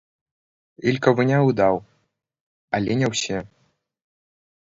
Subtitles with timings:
[0.91, 1.75] Ілька выняў і даў,
[2.77, 3.37] але не ўсе.